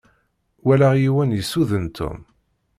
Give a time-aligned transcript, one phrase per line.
[0.65, 2.19] Walaɣ yiwen yessuden Tom.